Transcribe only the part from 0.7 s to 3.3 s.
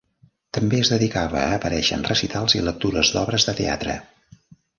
es dedicava a aparèixer en recitals i lectures